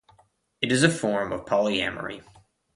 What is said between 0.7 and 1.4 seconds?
is a form